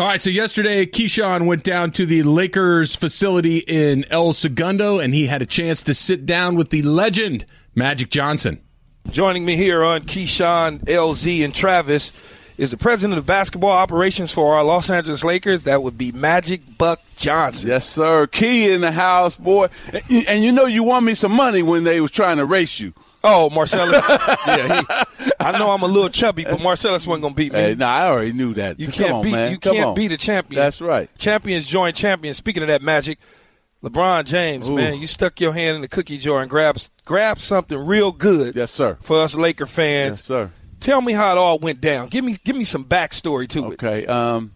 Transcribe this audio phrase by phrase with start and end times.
[0.00, 5.12] All right, so yesterday Keyshawn went down to the Lakers facility in El Segundo and
[5.12, 8.62] he had a chance to sit down with the legend, Magic Johnson.
[9.10, 12.14] Joining me here on Keyshawn, LZ, and Travis
[12.56, 15.64] is the president of basketball operations for our Los Angeles Lakers.
[15.64, 17.68] That would be Magic Buck Johnson.
[17.68, 18.26] Yes, sir.
[18.26, 19.66] Key in the house, boy.
[19.92, 22.80] And, and you know you won me some money when they was trying to race
[22.80, 22.94] you.
[23.22, 24.02] Oh, Marcellus.
[24.46, 24.86] yeah, he,
[25.38, 27.58] I know I'm a little chubby, but Marcellus wasn't going to beat me.
[27.58, 28.78] Hey, nah, I already knew that.
[28.80, 29.50] You can't on, beat man.
[29.52, 29.94] you Come can't on.
[29.94, 30.60] beat a champion.
[30.60, 31.08] That's right.
[31.18, 32.36] Champions join champions.
[32.36, 33.18] Speaking of that magic,
[33.82, 34.76] LeBron James, Ooh.
[34.76, 38.54] man, you stuck your hand in the cookie jar and grabbed grabbed something real good.
[38.54, 38.98] Yes, sir.
[39.00, 40.18] For us Laker fans.
[40.18, 40.50] Yes, sir.
[40.80, 42.08] Tell me how it all went down.
[42.08, 43.82] Give me give me some backstory to it.
[43.82, 44.06] Okay.
[44.06, 44.52] Um,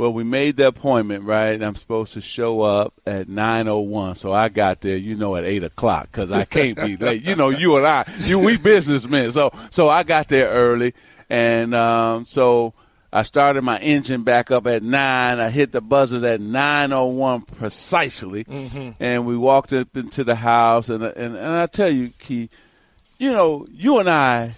[0.00, 1.62] well, we made the appointment, right?
[1.62, 5.62] I'm supposed to show up at 9:01, so I got there, you know, at eight
[5.62, 7.22] o'clock because I can't be late.
[7.22, 10.94] You know, you and I, you we businessmen, so so I got there early,
[11.28, 12.72] and um, so
[13.12, 15.38] I started my engine back up at nine.
[15.38, 18.46] I hit the buzzer at 9:01 precisely,
[18.98, 22.48] and we walked up into the house, and and and I tell you, Key,
[23.18, 24.54] you know, you and I,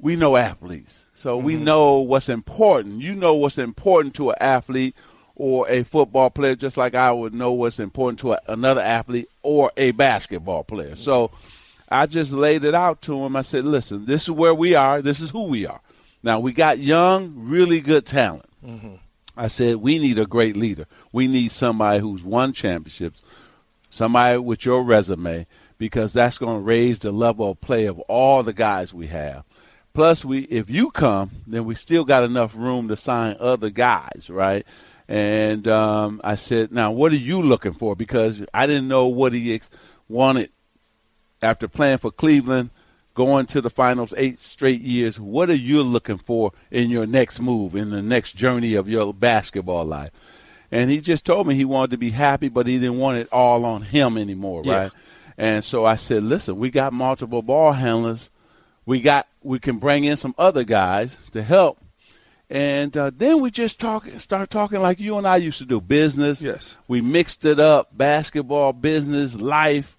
[0.00, 1.06] we know athletes.
[1.20, 1.64] So we mm-hmm.
[1.64, 3.02] know what's important.
[3.02, 4.96] You know what's important to an athlete
[5.34, 9.28] or a football player, just like I would know what's important to a, another athlete
[9.42, 10.96] or a basketball player.
[10.96, 11.30] So
[11.90, 13.36] I just laid it out to him.
[13.36, 15.02] I said, listen, this is where we are.
[15.02, 15.82] This is who we are.
[16.22, 18.46] Now, we got young, really good talent.
[18.64, 18.94] Mm-hmm.
[19.36, 20.86] I said, we need a great leader.
[21.12, 23.22] We need somebody who's won championships,
[23.90, 28.42] somebody with your resume, because that's going to raise the level of play of all
[28.42, 29.44] the guys we have.
[29.92, 34.28] Plus, we if you come, then we still got enough room to sign other guys,
[34.30, 34.64] right?
[35.08, 37.96] And um, I said, now what are you looking for?
[37.96, 39.68] Because I didn't know what he ex-
[40.08, 40.50] wanted
[41.42, 42.70] after playing for Cleveland,
[43.14, 45.18] going to the finals eight straight years.
[45.18, 49.12] What are you looking for in your next move, in the next journey of your
[49.12, 50.12] basketball life?
[50.70, 53.28] And he just told me he wanted to be happy, but he didn't want it
[53.32, 54.74] all on him anymore, Yeah.
[54.82, 54.92] right?
[55.36, 58.30] And so I said, listen, we got multiple ball handlers.
[58.90, 61.78] We got we can bring in some other guys to help.
[62.50, 65.80] And uh, then we just talk, start talking like you and I used to do
[65.80, 66.42] business.
[66.42, 66.76] Yes.
[66.88, 69.96] We mixed it up, basketball, business, life.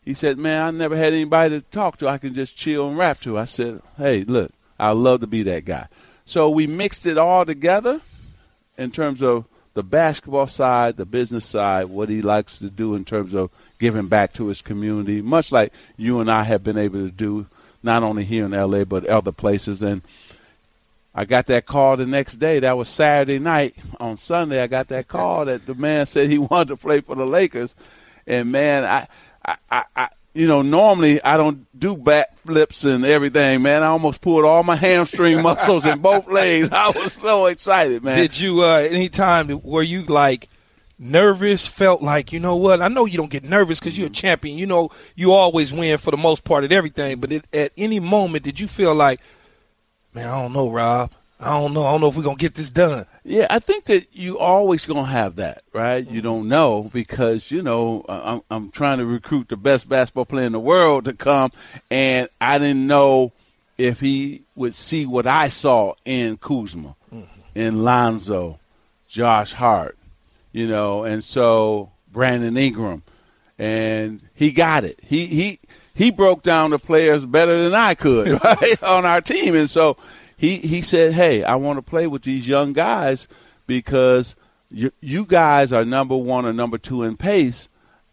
[0.00, 2.08] He said, "Man, I never had anybody to talk to.
[2.08, 5.44] I can just chill and rap to." I said, "Hey, look, I'd love to be
[5.44, 5.86] that guy."
[6.24, 8.00] So we mixed it all together
[8.76, 13.04] in terms of the basketball side, the business side, what he likes to do in
[13.04, 16.98] terms of giving back to his community, much like you and I have been able
[16.98, 17.46] to do,
[17.84, 19.82] not only here in LA but other places.
[19.82, 20.02] And
[21.14, 22.60] I got that call the next day.
[22.60, 23.76] That was Saturday night.
[24.00, 27.14] On Sunday, I got that call that the man said he wanted to play for
[27.14, 27.74] the Lakers.
[28.26, 29.06] And man, I,
[29.44, 33.82] I, I, I you know, normally I don't do back flips and everything, man.
[33.82, 36.70] I almost pulled all my hamstring muscles in both legs.
[36.72, 38.18] I was so excited, man.
[38.18, 40.48] Did you uh any time were you like
[41.04, 42.82] nervous, felt like, you know what?
[42.82, 44.14] I know you don't get nervous cuz you're a mm-hmm.
[44.14, 44.58] champion.
[44.58, 48.00] You know you always win for the most part at everything, but it, at any
[48.00, 49.20] moment did you feel like,
[50.14, 51.12] man, I don't know, Rob.
[51.40, 51.84] I don't know.
[51.84, 53.06] I don't know if we're going to get this done.
[53.26, 56.06] Yeah, I think that you always gonna have that, right?
[56.06, 56.28] You mm-hmm.
[56.28, 60.52] don't know because you know I'm, I'm trying to recruit the best basketball player in
[60.52, 61.50] the world to come,
[61.90, 63.32] and I didn't know
[63.78, 67.40] if he would see what I saw in Kuzma, mm-hmm.
[67.54, 68.60] in Lonzo,
[69.08, 69.96] Josh Hart,
[70.54, 73.02] you know, and so Brandon Ingram,
[73.58, 75.00] and he got it.
[75.02, 75.60] He he
[75.94, 79.96] he broke down the players better than I could, right, on our team, and so
[80.36, 83.26] he he said, "Hey, I want to play with these young guys
[83.66, 84.36] because
[84.70, 87.68] you you guys are number one or number two in pace."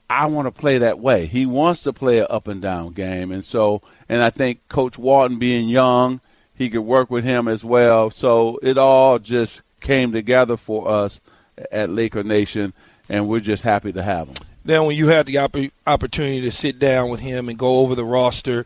[0.09, 1.25] I want to play that way.
[1.25, 4.97] He wants to play an up and down game, and so and I think Coach
[4.97, 6.22] Walton being young,
[6.56, 8.09] he could work with him as well.
[8.09, 11.22] So it all just came together for us
[11.72, 12.73] at Laker Nation,
[13.09, 14.35] and we're just happy to have him.
[14.63, 17.95] Then when you had the opp- opportunity to sit down with him and go over
[17.95, 18.66] the roster,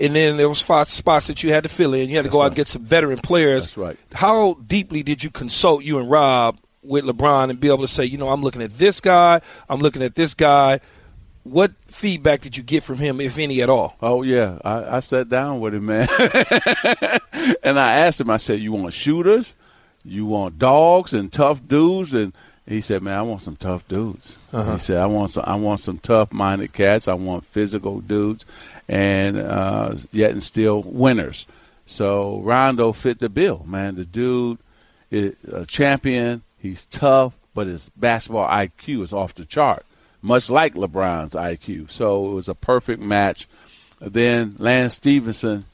[0.00, 2.08] and then there was spots, spots that you had to fill in.
[2.08, 3.64] You had to That's go out and get some veteran players.
[3.64, 3.96] That's right.
[4.12, 8.04] How deeply did you consult you and Rob with LeBron and be able to say,
[8.04, 10.80] you know, I'm looking at this guy, I'm looking at this guy.
[11.44, 13.96] What feedback did you get from him, if any at all?
[14.02, 16.06] Oh yeah, I, I sat down with him, man,
[17.62, 18.28] and I asked him.
[18.28, 19.54] I said, "You want shooters?
[20.08, 22.32] You want dogs and tough dudes?" And
[22.66, 25.44] he said, "Man, I want some tough dudes." He said, "I want some.
[25.46, 27.08] I want some tough-minded cats.
[27.08, 28.44] I want physical dudes,
[28.88, 31.46] and uh, yet and still winners."
[31.86, 33.94] So Rondo fit the bill, man.
[33.94, 34.58] The dude
[35.10, 36.42] is a champion.
[36.58, 39.86] He's tough, but his basketball IQ is off the chart,
[40.20, 41.90] much like LeBron's IQ.
[41.90, 43.48] So it was a perfect match.
[44.00, 45.64] Then Lance Stephenson,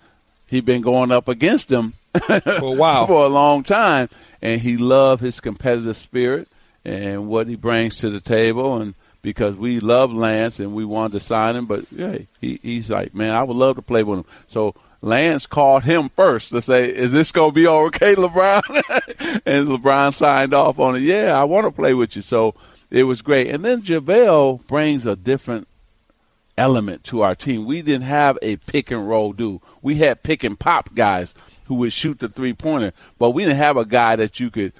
[0.46, 1.94] he'd been going up against him
[2.26, 4.08] for a while, for a long time,
[4.40, 6.48] and he loved his competitive spirit
[6.84, 11.14] and what he brings to the table, and because we love Lance and we wanted
[11.14, 14.18] to sign him, but yeah, he, he's like, man, I would love to play with
[14.18, 14.26] him.
[14.46, 18.62] So Lance called him first to say, "Is this gonna be okay, LeBron?"
[19.46, 21.00] and LeBron signed off on it.
[21.00, 22.22] Yeah, I want to play with you.
[22.22, 22.54] So
[22.90, 23.48] it was great.
[23.48, 25.68] And then JaVale brings a different
[26.56, 27.66] element to our team.
[27.66, 29.60] We didn't have a pick and roll dude.
[29.82, 31.34] We had pick and pop guys
[31.66, 34.72] who would shoot the three pointer, but we didn't have a guy that you could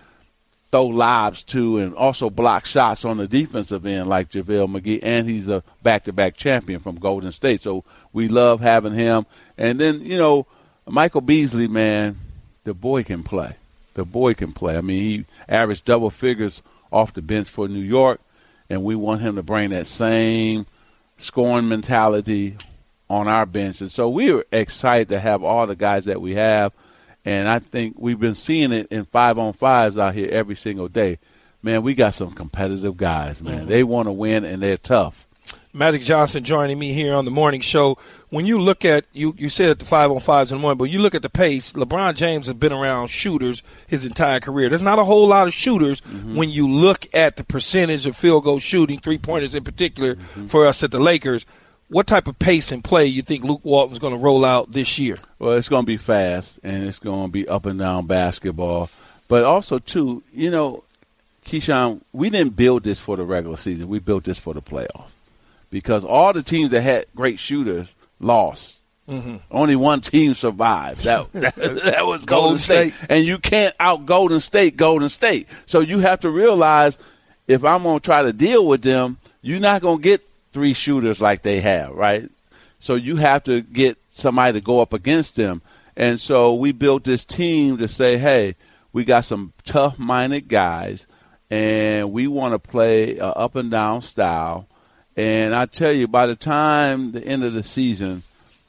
[0.71, 4.99] throw lobs to and also block shots on the defensive end like JaVale McGee.
[5.03, 7.63] And he's a back to back champion from Golden State.
[7.63, 9.25] So we love having him.
[9.57, 10.47] And then, you know,
[10.87, 12.19] Michael Beasley, man,
[12.65, 13.55] the boy can play.
[13.95, 14.77] The boy can play.
[14.77, 16.61] I mean, he averaged double figures
[16.91, 18.21] off the bench for New York,
[18.69, 20.67] and we want him to bring that same
[21.19, 22.57] scoring mentality
[23.09, 23.81] on our bench.
[23.81, 26.73] And so we are excited to have all the guys that we have.
[27.25, 30.89] And I think we've been seeing it in five on fives out here every single
[30.89, 31.19] day.
[31.63, 33.61] Man, we got some competitive guys, man.
[33.61, 33.69] Mm-hmm.
[33.69, 35.27] They want to win and they're tough.
[35.77, 37.99] Magic Johnson joining me here on the morning show.
[38.29, 40.85] When you look at you, you said the five on fives in the morning, but
[40.85, 41.73] you look at the pace.
[41.73, 44.69] LeBron James has been around shooters his entire career.
[44.69, 46.37] There's not a whole lot of shooters mm-hmm.
[46.37, 50.47] when you look at the percentage of field goal shooting, three pointers in particular, mm-hmm.
[50.47, 51.45] for us at the Lakers.
[51.89, 54.99] What type of pace and play you think Luke Walton's going to roll out this
[54.99, 55.19] year?
[55.39, 58.91] Well, it's going to be fast and it's going to be up and down basketball,
[59.29, 60.83] but also too, you know,
[61.45, 63.89] Keyshawn, we didn't build this for the regular season.
[63.89, 65.11] We built this for the playoffs
[65.71, 68.79] because all the teams that had great shooters lost.
[69.09, 69.37] Mm-hmm.
[69.51, 71.03] Only one team survived.
[71.03, 72.95] That that, that was Golden, Golden State.
[72.95, 73.07] State.
[73.11, 74.79] and you can't out Golden State.
[74.79, 75.47] Golden State.
[75.67, 76.97] So you have to realize
[77.47, 80.23] if I'm going to try to deal with them, you're not going to get
[80.55, 82.31] three shooters like they have, right?
[82.79, 85.61] So you have to get somebody to go up against them.
[85.97, 88.55] And so we built this team to say, hey,
[88.93, 91.07] we got some tough minded guys,
[91.51, 94.67] and we want to play a up and down style.
[95.17, 98.23] And I tell you, by the time the end of the season,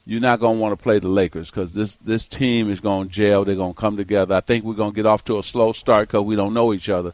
[0.04, 3.08] you're not going to want to play the Lakers because this this team is going
[3.08, 3.44] to gel.
[3.44, 4.34] They're going to come together.
[4.34, 6.72] I think we're going to get off to a slow start because we don't know
[6.72, 7.12] each other.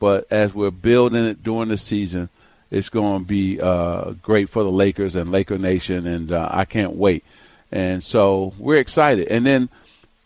[0.00, 2.28] But as we're building it during the season,
[2.72, 6.64] it's going to be uh, great for the Lakers and Laker Nation, and uh, I
[6.64, 7.22] can't wait.
[7.70, 9.28] And so we're excited.
[9.28, 9.68] And then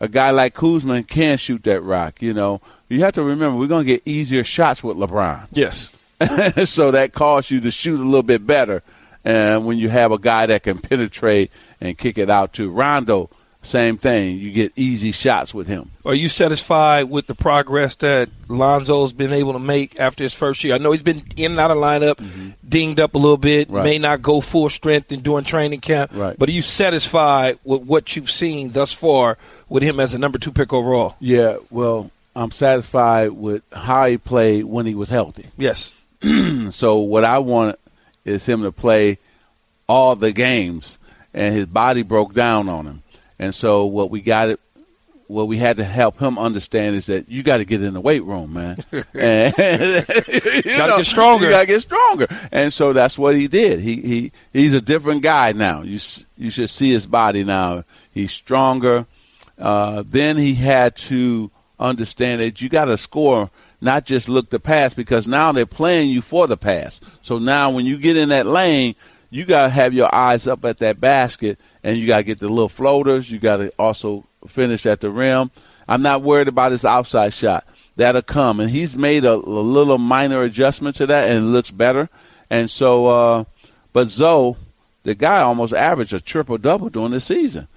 [0.01, 2.23] a guy like Kuzma can shoot that rock.
[2.23, 5.49] You know, you have to remember we're going to get easier shots with LeBron.
[5.51, 5.91] Yes.
[6.71, 8.85] so that causes you to shoot a little bit better.
[9.25, 11.51] And when you have a guy that can penetrate
[11.81, 13.29] and kick it out to Rondo,
[13.67, 14.39] same thing.
[14.39, 15.91] You get easy shots with him.
[16.05, 20.65] Are you satisfied with the progress that Lonzo's been able to make after his first
[20.65, 20.75] year?
[20.75, 22.51] I know he's been in and out of lineup, mm-hmm.
[22.67, 23.85] dinged up a little bit, right.
[23.85, 26.13] may not go full strength in doing training camp.
[26.15, 26.39] Right.
[26.39, 29.37] But are you satisfied with what you've seen thus far
[29.69, 31.17] with him as a number two pick overall?
[31.21, 35.47] Yeah, well, I'm satisfied with how he played when he was healthy.
[35.57, 35.93] Yes.
[36.71, 37.79] so what I want
[38.25, 39.19] is him to play
[39.89, 40.99] all the games,
[41.33, 43.03] and his body broke down on him.
[43.39, 44.59] And so what we got
[45.29, 48.01] what we had to help him understand is that you got to get in the
[48.01, 48.77] weight room, man.
[48.93, 49.03] and,
[49.59, 51.47] you got to get stronger.
[51.47, 52.27] You got to get stronger.
[52.53, 53.81] And so that's what he did.
[53.81, 55.83] He he he's a different guy now.
[55.83, 55.99] You
[56.37, 57.85] you should see his body now.
[58.13, 59.07] He's stronger.
[59.59, 63.51] Uh, then he had to understand that you got to score,
[63.81, 67.01] not just look the pass, because now they're playing you for the pass.
[67.23, 68.95] So now when you get in that lane,
[69.37, 72.39] you got to have your eyes up at that basket and you got to get
[72.39, 73.31] the little floaters.
[73.31, 75.51] You got to also finish at the rim.
[75.87, 77.67] I'm not worried about his outside shot.
[77.97, 81.71] That'll come, and he's made a, a little minor adjustment to that, and it looks
[81.71, 82.09] better.
[82.51, 83.45] And so, uh,
[83.93, 84.57] but Zoe,
[85.03, 87.69] the guy almost averaged a triple double during the season.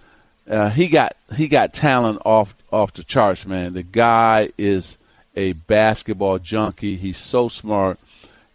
[0.49, 3.73] Uh, he got he got talent off off the charts, man.
[3.73, 4.97] The guy is
[5.35, 6.95] a basketball junkie.
[6.95, 7.99] He's so smart,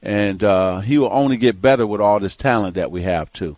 [0.05, 3.57] and uh, he will only get better with all this talent that we have too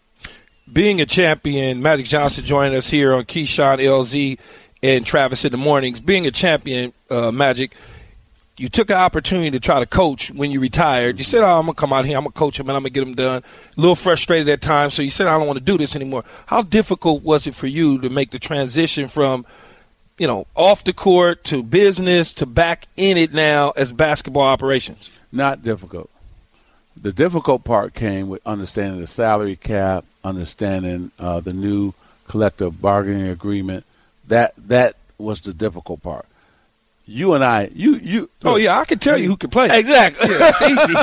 [0.72, 4.38] being a champion, Magic Johnson joining us here on Keyshawn LZ
[4.82, 6.00] and Travis in the mornings.
[6.00, 7.74] Being a champion, uh, Magic,
[8.56, 11.18] you took an opportunity to try to coach when you retired.
[11.18, 12.16] You said, "Oh, I'm gonna come out here.
[12.16, 13.42] I'm gonna coach him, and I'm gonna get him done."
[13.76, 16.24] A little frustrated at times, so you said, "I don't want to do this anymore."
[16.46, 19.44] How difficult was it for you to make the transition from,
[20.18, 25.10] you know, off the court to business to back in it now as basketball operations?
[25.30, 26.10] Not difficult.
[27.00, 31.92] The difficult part came with understanding the salary cap, understanding uh, the new
[32.26, 33.84] collective bargaining agreement.
[34.28, 36.26] That that was the difficult part.
[37.06, 38.30] you and I, you, you.
[38.44, 39.68] Oh yeah, I can tell you who can play.
[39.78, 40.28] Exactly.
[40.30, 40.94] It's easy.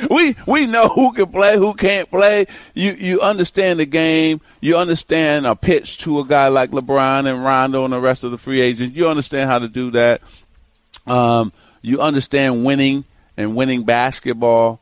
[0.10, 2.46] We we know who can play, who can't play.
[2.74, 4.40] You you understand the game.
[4.60, 8.30] You understand a pitch to a guy like LeBron and Rondo and the rest of
[8.30, 8.96] the free agents.
[8.96, 10.20] You understand how to do that.
[11.06, 13.04] Um, you understand winning
[13.36, 14.80] and winning basketball.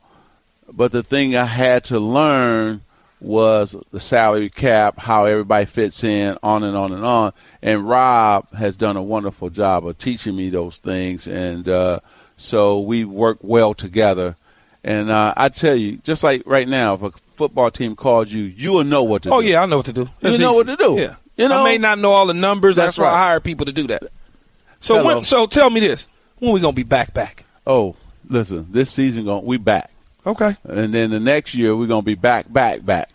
[0.71, 2.81] But the thing I had to learn
[3.19, 7.31] was the salary cap, how everybody fits in, on and on and on.
[7.61, 11.99] And Rob has done a wonderful job of teaching me those things, and uh,
[12.37, 14.35] so we work well together.
[14.83, 18.43] And uh, I tell you, just like right now, if a football team calls you,
[18.43, 19.47] you will know what to Oh do.
[19.47, 20.09] Oh yeah, I know what to do.
[20.19, 20.57] That's You know easy.
[20.57, 20.95] what to do.
[20.99, 21.61] Yeah, You know?
[21.61, 22.75] I may not know all the numbers.
[22.75, 24.03] That's, That's why I hire people to do that.
[24.81, 26.07] So when, so tell me this:
[26.39, 27.45] when we gonna be back back?
[27.65, 27.95] Oh,
[28.29, 29.89] listen, this season going we back,
[30.25, 30.55] Okay.
[30.63, 33.09] and then the next year we're gonna be back, back, back.